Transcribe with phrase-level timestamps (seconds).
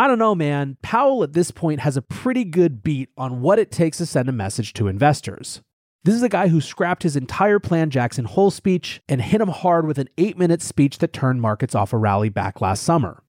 [0.00, 0.78] I don't know, man.
[0.80, 4.30] Powell at this point has a pretty good beat on what it takes to send
[4.30, 5.60] a message to investors.
[6.04, 9.50] This is a guy who scrapped his entire Plan Jackson Hole speech and hit him
[9.50, 13.22] hard with an eight minute speech that turned markets off a rally back last summer.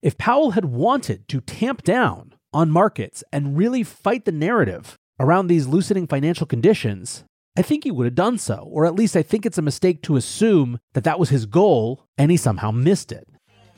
[0.00, 5.48] If Powell had wanted to tamp down on markets and really fight the narrative around
[5.48, 9.22] these loosening financial conditions, I think he would have done so, or at least I
[9.22, 13.12] think it's a mistake to assume that that was his goal and he somehow missed
[13.12, 13.28] it.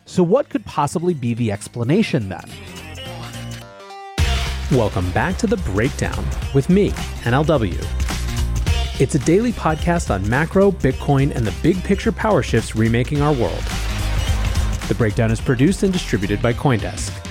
[0.09, 2.49] So, what could possibly be the explanation then?
[4.71, 6.91] Welcome back to The Breakdown with me,
[7.25, 7.77] NLW.
[9.01, 13.33] It's a daily podcast on macro, Bitcoin, and the big picture power shifts remaking our
[13.33, 13.65] world.
[14.87, 17.26] The Breakdown is produced and distributed by Coindesk.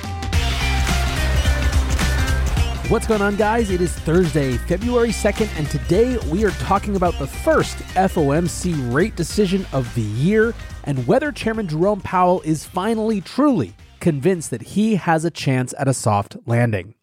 [2.88, 3.72] What's going on, guys?
[3.72, 9.16] It is Thursday, February 2nd, and today we are talking about the first FOMC rate
[9.16, 14.97] decision of the year and whether Chairman Jerome Powell is finally, truly convinced that he
[14.97, 16.94] has a chance at a soft landing.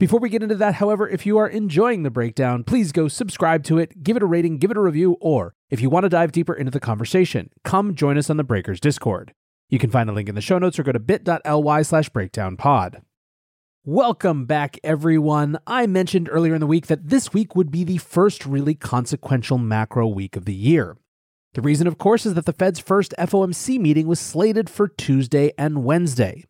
[0.00, 3.62] Before we get into that, however, if you are enjoying the breakdown, please go subscribe
[3.64, 6.08] to it, give it a rating, give it a review, or if you want to
[6.08, 9.34] dive deeper into the conversation, come join us on the Breakers Discord.
[9.68, 13.02] You can find a link in the show notes or go to bit.ly slash breakdownpod.
[13.84, 15.58] Welcome back, everyone.
[15.66, 19.58] I mentioned earlier in the week that this week would be the first really consequential
[19.58, 20.96] macro week of the year.
[21.54, 25.50] The reason, of course, is that the Fed's first FOMC meeting was slated for Tuesday
[25.58, 26.44] and Wednesday.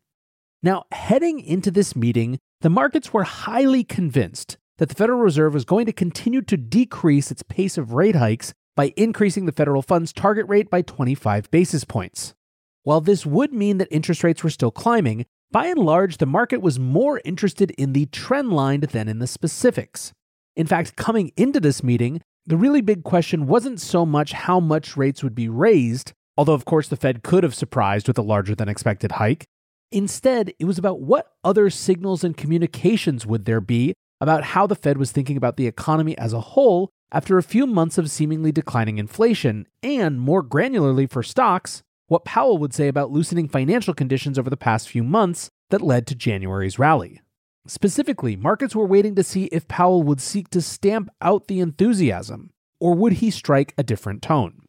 [0.62, 5.64] Now, heading into this meeting, the markets were highly convinced that the Federal Reserve was
[5.64, 10.12] going to continue to decrease its pace of rate hikes by increasing the federal funds
[10.12, 12.34] target rate by 25 basis points.
[12.82, 16.62] While this would mean that interest rates were still climbing, by and large, the market
[16.62, 20.12] was more interested in the trend line than in the specifics.
[20.56, 24.96] In fact, coming into this meeting, the really big question wasn't so much how much
[24.96, 28.54] rates would be raised, although of course the Fed could have surprised with a larger
[28.54, 29.44] than expected hike.
[29.92, 33.92] Instead, it was about what other signals and communications would there be
[34.22, 37.66] about how the Fed was thinking about the economy as a whole after a few
[37.66, 43.10] months of seemingly declining inflation, and more granularly for stocks, what Powell would say about
[43.10, 47.22] loosening financial conditions over the past few months that led to January's rally.
[47.66, 52.50] Specifically, markets were waiting to see if Powell would seek to stamp out the enthusiasm,
[52.78, 54.66] or would he strike a different tone?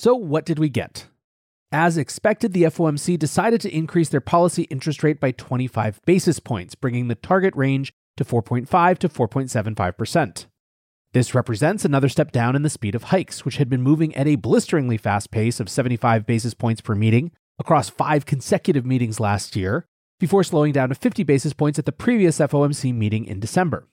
[0.00, 1.06] So, what did we get?
[1.70, 6.74] As expected, the FOMC decided to increase their policy interest rate by 25 basis points,
[6.74, 10.46] bringing the target range to 4.5 to 4.75%.
[11.12, 14.26] This represents another step down in the speed of hikes, which had been moving at
[14.26, 19.54] a blisteringly fast pace of 75 basis points per meeting across five consecutive meetings last
[19.54, 19.86] year,
[20.18, 23.86] before slowing down to 50 basis points at the previous FOMC meeting in December.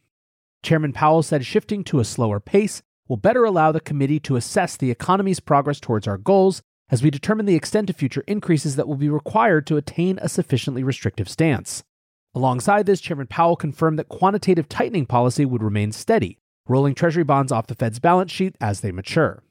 [0.63, 4.78] Chairman Powell said shifting to a slower pace will better allow the committee to assess
[4.78, 8.88] the economy's progress towards our goals as we determine the extent of future increases that
[8.88, 11.84] will be required to attain a sufficiently restrictive stance.
[12.34, 16.38] Alongside this, Chairman Powell confirmed that quantitative tightening policy would remain steady,
[16.69, 19.44] rolling Treasury bonds off the Fed's balance sheet as they mature.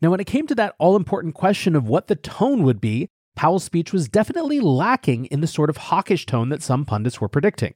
[0.00, 3.08] Now, when it came to that all important question of what the tone would be,
[3.36, 7.28] Powell's speech was definitely lacking in the sort of hawkish tone that some pundits were
[7.28, 7.74] predicting.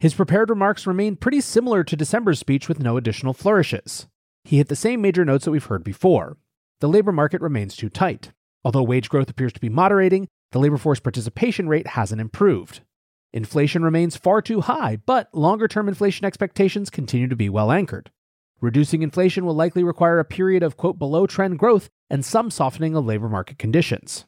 [0.00, 4.08] His prepared remarks remained pretty similar to December's speech with no additional flourishes.
[4.44, 6.36] He hit the same major notes that we've heard before.
[6.80, 8.32] The labor market remains too tight.
[8.64, 12.80] Although wage growth appears to be moderating, the labor force participation rate hasn't improved.
[13.32, 18.10] Inflation remains far too high, but longer term inflation expectations continue to be well anchored.
[18.60, 22.94] Reducing inflation will likely require a period of, quote, below trend growth and some softening
[22.94, 24.26] of labor market conditions.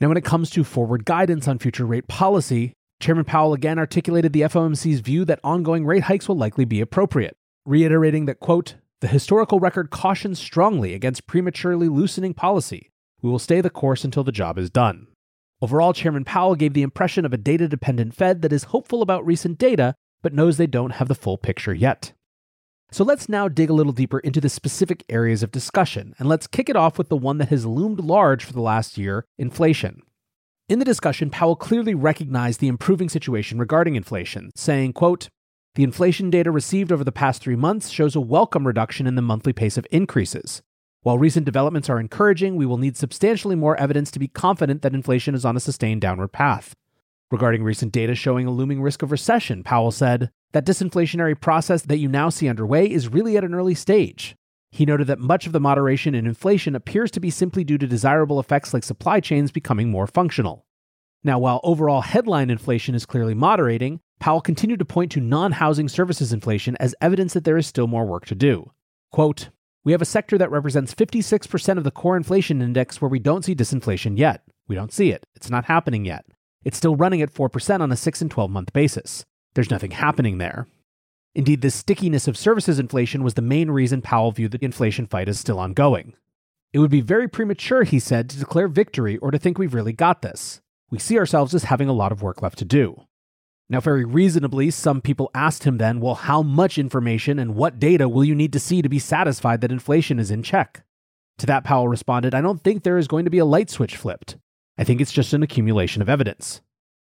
[0.00, 4.32] Now, when it comes to forward guidance on future rate policy, Chairman Powell again articulated
[4.32, 7.36] the FOMC's view that ongoing rate hikes will likely be appropriate,
[7.66, 12.90] reiterating that, quote, the historical record cautions strongly against prematurely loosening policy.
[13.22, 15.06] We will stay the course until the job is done.
[15.60, 19.26] Overall, Chairman Powell gave the impression of a data dependent Fed that is hopeful about
[19.26, 22.12] recent data, but knows they don't have the full picture yet.
[22.92, 26.46] So let's now dig a little deeper into the specific areas of discussion, and let's
[26.46, 30.00] kick it off with the one that has loomed large for the last year inflation.
[30.68, 35.28] In the discussion, Powell clearly recognized the improving situation regarding inflation, saying, quote,
[35.74, 39.22] the inflation data received over the past three months shows a welcome reduction in the
[39.22, 40.62] monthly pace of increases.
[41.02, 44.94] While recent developments are encouraging, we will need substantially more evidence to be confident that
[44.94, 46.74] inflation is on a sustained downward path.
[47.30, 51.98] Regarding recent data showing a looming risk of recession, Powell said, that disinflationary process that
[51.98, 54.34] you now see underway is really at an early stage.
[54.70, 57.86] He noted that much of the moderation in inflation appears to be simply due to
[57.86, 60.64] desirable effects like supply chains becoming more functional.
[61.22, 65.88] Now, while overall headline inflation is clearly moderating, Powell continued to point to non housing
[65.88, 68.72] services inflation as evidence that there is still more work to do.
[69.10, 69.50] Quote,
[69.84, 73.44] we have a sector that represents 56% of the core inflation index where we don't
[73.44, 74.42] see disinflation yet.
[74.66, 75.24] We don't see it.
[75.34, 76.26] It's not happening yet.
[76.64, 79.24] It's still running at 4% on a 6 and 12 month basis.
[79.54, 80.66] There's nothing happening there.
[81.34, 85.28] Indeed, the stickiness of services inflation was the main reason Powell viewed the inflation fight
[85.28, 86.14] as still ongoing.
[86.72, 89.92] It would be very premature, he said, to declare victory or to think we've really
[89.92, 90.60] got this.
[90.90, 93.02] We see ourselves as having a lot of work left to do.
[93.70, 98.08] Now, very reasonably, some people asked him then, well, how much information and what data
[98.08, 100.84] will you need to see to be satisfied that inflation is in check?
[101.38, 103.96] To that, Powell responded, I don't think there is going to be a light switch
[103.96, 104.36] flipped.
[104.78, 106.62] I think it's just an accumulation of evidence.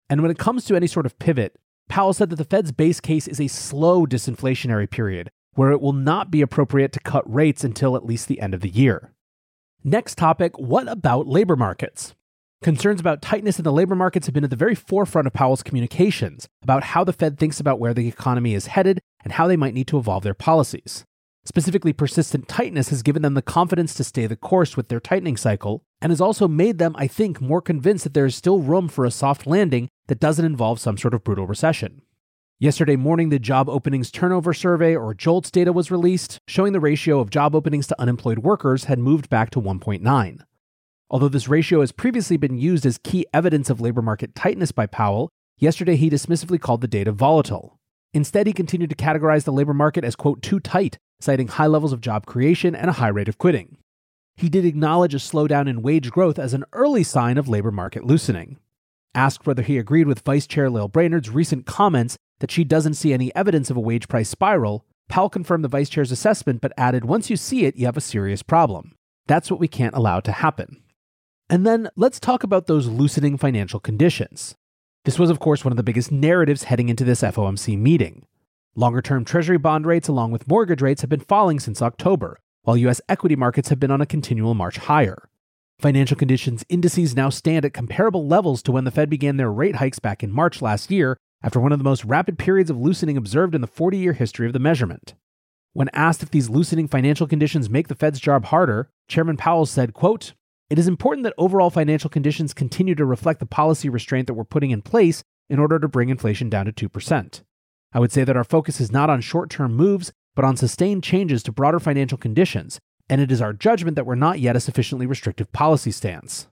[0.09, 3.01] And when it comes to any sort of pivot, Powell said that the Fed's base
[3.01, 7.63] case is a slow disinflationary period, where it will not be appropriate to cut rates
[7.63, 9.11] until at least the end of the year.
[9.83, 12.15] Next topic what about labor markets?
[12.63, 15.61] Concerns about tightness in the labor markets have been at the very forefront of Powell's
[15.61, 19.57] communications about how the Fed thinks about where the economy is headed and how they
[19.57, 21.03] might need to evolve their policies.
[21.43, 25.35] Specifically, persistent tightness has given them the confidence to stay the course with their tightening
[25.35, 28.87] cycle, and has also made them, I think, more convinced that there is still room
[28.87, 32.01] for a soft landing that doesn't involve some sort of brutal recession.
[32.59, 37.19] Yesterday morning, the Job Openings Turnover Survey, or JOLTS data, was released, showing the ratio
[37.19, 40.39] of job openings to unemployed workers had moved back to 1.9.
[41.09, 44.85] Although this ratio has previously been used as key evidence of labor market tightness by
[44.87, 47.77] Powell, yesterday he dismissively called the data volatile.
[48.13, 51.93] Instead, he continued to categorize the labor market as, quote, too tight, citing high levels
[51.93, 53.77] of job creation and a high rate of quitting.
[54.35, 58.03] He did acknowledge a slowdown in wage growth as an early sign of labor market
[58.03, 58.57] loosening.
[59.15, 63.13] Asked whether he agreed with Vice Chair Lael Brainard's recent comments that she doesn't see
[63.13, 67.05] any evidence of a wage price spiral, Powell confirmed the Vice Chair's assessment but added,
[67.05, 68.93] once you see it, you have a serious problem.
[69.27, 70.82] That's what we can't allow to happen.
[71.49, 74.55] And then let's talk about those loosening financial conditions.
[75.05, 78.25] This was, of course, one of the biggest narratives heading into this FOMC meeting.
[78.75, 82.77] Longer term Treasury bond rates, along with mortgage rates, have been falling since October, while
[82.77, 83.01] U.S.
[83.09, 85.29] equity markets have been on a continual march higher.
[85.79, 89.75] Financial conditions indices now stand at comparable levels to when the Fed began their rate
[89.75, 93.17] hikes back in March last year, after one of the most rapid periods of loosening
[93.17, 95.13] observed in the 40 year history of the measurement.
[95.73, 99.93] When asked if these loosening financial conditions make the Fed's job harder, Chairman Powell said,
[99.93, 100.33] quote,
[100.73, 104.43] it is important that overall financial conditions continue to reflect the policy restraint that we're
[104.43, 107.43] putting in place in order to bring inflation down to 2%.
[107.93, 111.03] I would say that our focus is not on short term moves, but on sustained
[111.03, 114.59] changes to broader financial conditions, and it is our judgment that we're not yet a
[114.59, 116.47] sufficiently restrictive policy stance.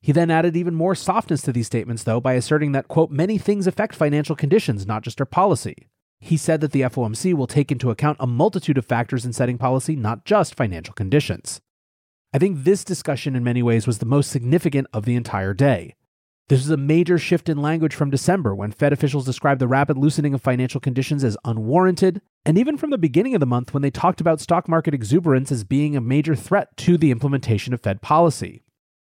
[0.00, 3.38] He then added even more softness to these statements, though, by asserting that, quote, many
[3.38, 5.86] things affect financial conditions, not just our policy.
[6.18, 9.56] He said that the FOMC will take into account a multitude of factors in setting
[9.56, 11.60] policy, not just financial conditions.
[12.34, 15.96] I think this discussion, in many ways, was the most significant of the entire day.
[16.48, 19.98] This is a major shift in language from December when Fed officials described the rapid
[19.98, 23.82] loosening of financial conditions as unwarranted, and even from the beginning of the month when
[23.82, 27.82] they talked about stock market exuberance as being a major threat to the implementation of
[27.82, 28.64] Fed policy.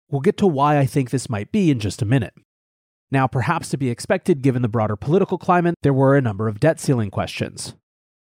[0.10, 2.34] We'll get to why I think this might be in just a minute.
[3.12, 6.60] Now, perhaps to be expected given the broader political climate, there were a number of
[6.60, 7.74] debt ceiling questions.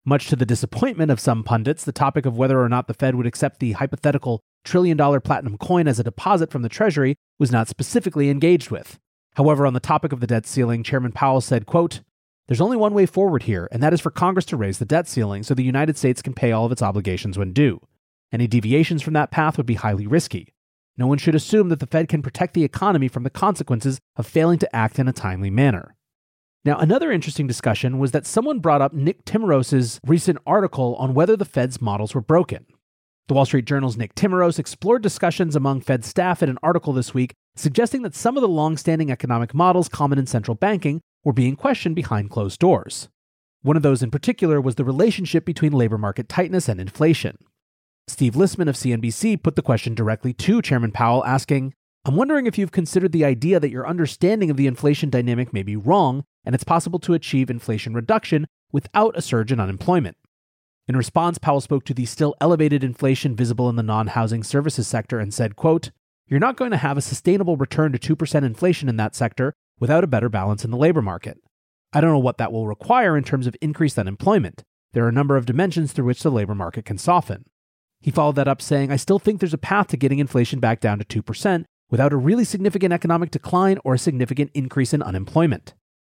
[0.04, 3.14] Much to the disappointment of some pundits, the topic of whether or not the Fed
[3.14, 7.52] would accept the hypothetical trillion dollar platinum coin as a deposit from the Treasury was
[7.52, 8.98] not specifically engaged with.
[9.34, 12.00] However, on the topic of the debt ceiling, Chairman Powell said, quote,
[12.46, 15.06] There's only one way forward here, and that is for Congress to raise the debt
[15.06, 17.80] ceiling so the United States can pay all of its obligations when due.
[18.32, 20.52] Any deviations from that path would be highly risky.
[20.96, 24.26] No one should assume that the Fed can protect the economy from the consequences of
[24.26, 25.94] failing to act in a timely manner.
[26.64, 31.36] Now, another interesting discussion was that someone brought up Nick Timiraos' recent article on whether
[31.36, 32.66] the Fed's models were broken.
[33.28, 37.12] The Wall Street Journal's Nick Timiraos explored discussions among Fed staff in an article this
[37.12, 41.54] week suggesting that some of the long-standing economic models common in central banking were being
[41.54, 43.10] questioned behind closed doors.
[43.60, 47.36] One of those in particular was the relationship between labor market tightness and inflation.
[48.06, 51.74] Steve Liesman of CNBC put the question directly to Chairman Powell, asking,
[52.06, 55.62] I'm wondering if you've considered the idea that your understanding of the inflation dynamic may
[55.62, 60.16] be wrong, and it's possible to achieve inflation reduction without a surge in unemployment.
[60.88, 65.20] In response, Powell spoke to the still elevated inflation visible in the non-housing services sector
[65.20, 65.90] and said, quote,
[66.26, 70.02] "You're not going to have a sustainable return to 2% inflation in that sector without
[70.02, 71.38] a better balance in the labor market.
[71.92, 74.64] I don't know what that will require in terms of increased unemployment.
[74.94, 77.44] There are a number of dimensions through which the labor market can soften."
[78.00, 80.80] He followed that up saying, "I still think there's a path to getting inflation back
[80.80, 85.74] down to 2% without a really significant economic decline or a significant increase in unemployment."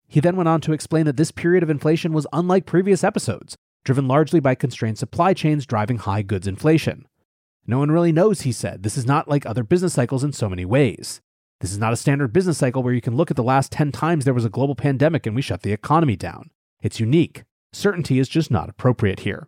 [0.08, 3.58] He then went on to explain that this period of inflation was unlike previous episodes,
[3.84, 7.08] driven largely by constrained supply chains driving high goods inflation.
[7.66, 8.84] No one really knows, he said.
[8.84, 11.22] This is not like other business cycles in so many ways.
[11.62, 13.92] This is not a standard business cycle where you can look at the last 10
[13.92, 16.52] times there was a global pandemic and we shut the economy down.
[16.82, 17.44] It's unique.
[17.74, 19.48] Certainty is just not appropriate here.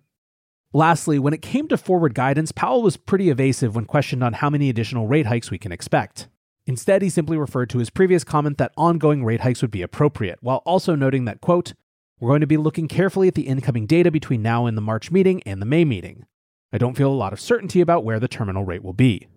[0.74, 4.50] Lastly, when it came to forward guidance, Powell was pretty evasive when questioned on how
[4.50, 6.28] many additional rate hikes we can expect.
[6.66, 10.38] Instead, he simply referred to his previous comment that ongoing rate hikes would be appropriate,
[10.42, 11.74] while also noting that, quote,
[12.22, 15.10] we're going to be looking carefully at the incoming data between now and the March
[15.10, 16.25] meeting and the May meeting.
[16.72, 19.28] I don't feel a lot of certainty about where the terminal rate will be.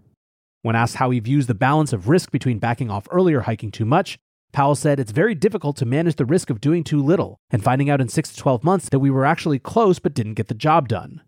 [0.60, 3.70] When asked how he views the balance of risk between backing off early or hiking
[3.70, 4.18] too much,
[4.52, 7.88] Powell said it's very difficult to manage the risk of doing too little and finding
[7.88, 10.54] out in 6 to 12 months that we were actually close but didn't get the
[10.54, 11.22] job done.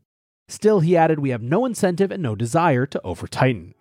[0.48, 3.74] Still, he added, we have no incentive and no desire to over tighten.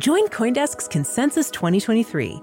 [0.00, 2.42] Join Coindesk's Consensus 2023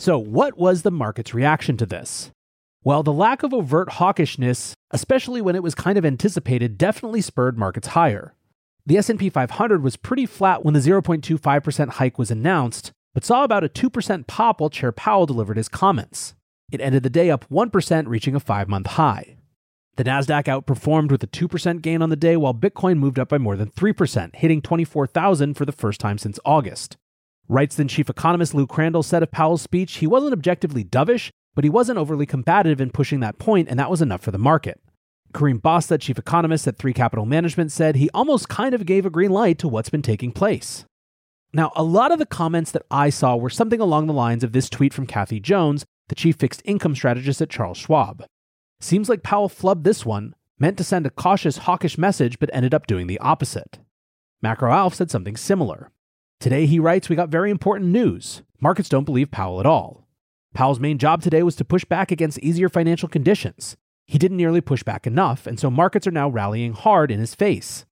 [0.00, 2.30] So, what was the market's reaction to this?
[2.82, 7.58] Well, the lack of overt hawkishness, especially when it was kind of anticipated, definitely spurred
[7.58, 8.34] markets higher.
[8.86, 13.62] The S&P 500 was pretty flat when the 0.25% hike was announced, but saw about
[13.62, 16.34] a 2% pop while Chair Powell delivered his comments.
[16.72, 19.36] It ended the day up 1%, reaching a 5-month high.
[19.96, 23.36] The Nasdaq outperformed with a 2% gain on the day while Bitcoin moved up by
[23.36, 26.96] more than 3%, hitting 24,000 for the first time since August.
[27.50, 31.70] Wrightson chief economist Lou Crandall said of Powell's speech, he wasn't objectively dovish, but he
[31.70, 34.80] wasn't overly combative in pushing that point, and that was enough for the market.
[35.34, 39.10] Karim Basta, chief economist at 3 Capital Management, said he almost kind of gave a
[39.10, 40.84] green light to what's been taking place.
[41.52, 44.52] Now, a lot of the comments that I saw were something along the lines of
[44.52, 48.24] this tweet from Kathy Jones, the chief fixed income strategist at Charles Schwab.
[48.80, 52.74] Seems like Powell flubbed this one, meant to send a cautious, hawkish message, but ended
[52.74, 53.80] up doing the opposite.
[54.40, 55.90] Macro Alf said something similar.
[56.40, 58.42] Today, he writes, we got very important news.
[58.62, 60.08] Markets don't believe Powell at all.
[60.54, 63.76] Powell's main job today was to push back against easier financial conditions.
[64.06, 67.34] He didn't nearly push back enough, and so markets are now rallying hard in his
[67.34, 67.84] face.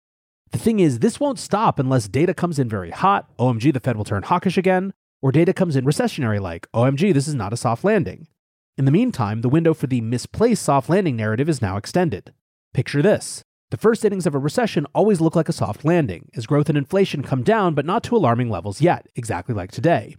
[0.50, 3.99] The thing is, this won't stop unless data comes in very hot, OMG, the Fed
[3.99, 7.57] will turn hawkish again, or data comes in recessionary like, OMG, this is not a
[7.57, 8.28] soft landing.
[8.78, 12.33] In the meantime, the window for the misplaced soft landing narrative is now extended.
[12.73, 16.46] Picture this the first innings of a recession always look like a soft landing, as
[16.46, 20.16] growth and inflation come down, but not to alarming levels yet, exactly like today.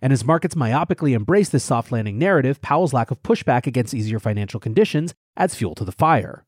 [0.00, 4.20] And as markets myopically embrace this soft landing narrative, Powell's lack of pushback against easier
[4.20, 6.44] financial conditions adds fuel to the fire.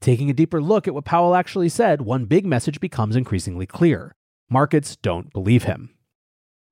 [0.00, 4.14] Taking a deeper look at what Powell actually said, one big message becomes increasingly clear
[4.48, 5.90] markets don't believe him.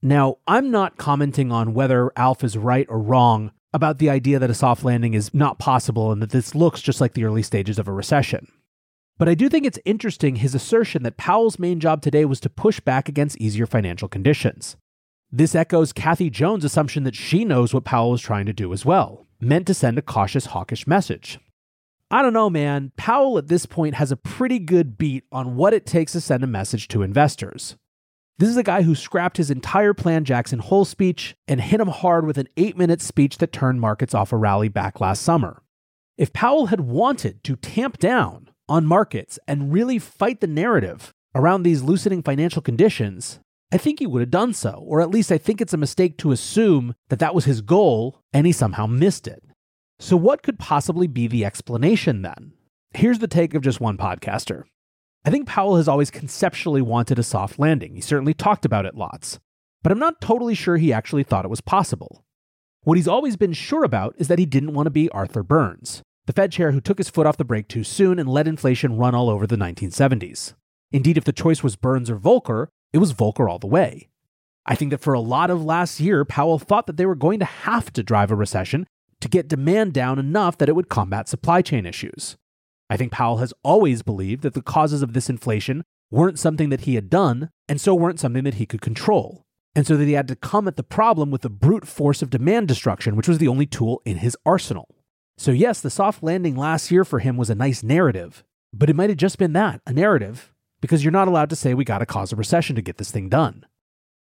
[0.01, 4.51] Now, I'm not commenting on whether Alf is right or wrong about the idea that
[4.51, 7.81] a soft landing is not possible and that this looks just like the early stages
[7.81, 8.47] of a recession.
[9.17, 12.51] But I do think it's interesting his assertion that Powell's main job today was to
[12.51, 14.77] push back against easier financial conditions.
[15.31, 18.85] This echoes Kathy Jones' assumption that she knows what Powell was trying to do as
[18.85, 21.39] well, meant to send a cautious, hawkish message.
[22.11, 22.93] I don't know, man.
[22.97, 26.45] Powell at this point has a pretty good beat on what it takes to send
[26.45, 27.77] a message to investors.
[28.39, 31.89] This is a guy who scrapped his entire plan Jackson Hole speech and hit him
[31.89, 35.63] hard with an eight minute speech that turned markets off a rally back last summer.
[36.19, 41.63] If Powell had wanted to tamp down on markets and really fight the narrative around
[41.63, 43.41] these loosening financial conditions,
[43.73, 44.85] I think he would have done so.
[44.87, 48.21] Or at least I think it's a mistake to assume that that was his goal
[48.33, 49.43] and he somehow missed it.
[49.99, 52.53] So, what could possibly be the explanation then?
[52.93, 54.65] Here's the take of just one podcaster.
[55.25, 57.95] I think Powell has always conceptually wanted a soft landing.
[57.95, 59.41] He certainly talked about it lots.
[59.83, 62.25] But I'm not totally sure he actually thought it was possible.
[62.83, 66.03] What he's always been sure about is that he didn't want to be Arthur Burns,
[66.27, 68.97] the Fed chair who took his foot off the brake too soon and let inflation
[68.97, 70.55] run all over the 1970s.
[70.91, 74.09] Indeed, if the choice was Burns or Volcker, it was Volcker all the way.
[74.67, 77.39] I think that for a lot of last year, Powell thought that they were going
[77.41, 78.87] to have to drive a recession
[79.21, 82.37] to get demand down enough that it would combat supply chain issues.
[82.89, 86.83] I think Powell has always believed that the causes of this inflation weren't something that
[86.83, 89.43] he had done, and so weren't something that he could control.
[89.75, 92.31] And so that he had to come at the problem with the brute force of
[92.31, 94.95] demand destruction, which was the only tool in his arsenal.
[95.37, 98.97] So, yes, the soft landing last year for him was a nice narrative, but it
[98.97, 101.99] might have just been that a narrative, because you're not allowed to say we got
[101.99, 103.67] to cause a recession to get this thing done.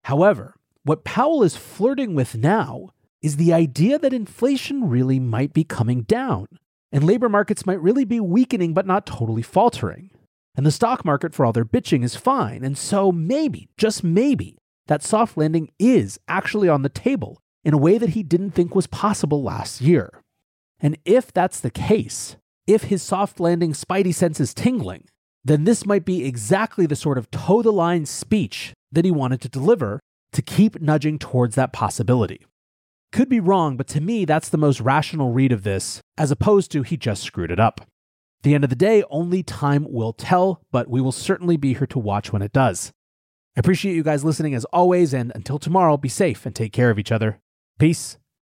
[0.03, 2.89] However, what Powell is flirting with now
[3.21, 6.47] is the idea that inflation really might be coming down,
[6.91, 10.11] and labor markets might really be weakening but not totally faltering.
[10.55, 12.63] And the stock market, for all their bitching, is fine.
[12.63, 17.77] And so maybe, just maybe, that soft landing is actually on the table in a
[17.77, 20.21] way that he didn't think was possible last year.
[20.79, 25.05] And if that's the case, if his soft landing spidey sense is tingling,
[25.43, 29.41] then this might be exactly the sort of toe the line speech that he wanted
[29.41, 30.00] to deliver
[30.33, 32.45] to keep nudging towards that possibility.
[33.12, 36.71] Could be wrong, but to me, that's the most rational read of this, as opposed
[36.71, 37.81] to he just screwed it up.
[37.81, 41.74] At the end of the day, only time will tell, but we will certainly be
[41.74, 42.91] here to watch when it does.
[43.57, 46.91] I appreciate you guys listening as always, and until tomorrow, be safe and take care
[46.91, 47.39] of each other.
[47.79, 48.17] Peace.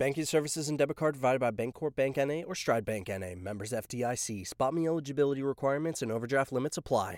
[0.00, 3.34] Banking services and debit card provided by Bancorp Bank NA or Stride Bank NA.
[3.36, 4.48] Members FDIC.
[4.48, 7.08] SpotMe eligibility requirements and overdraft limits apply.